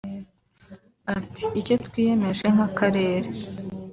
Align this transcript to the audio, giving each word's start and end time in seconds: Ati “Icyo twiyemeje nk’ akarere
Ati 1.17 1.43
“Icyo 1.59 1.75
twiyemeje 1.85 2.45
nk’ 2.53 2.59
akarere 2.67 3.29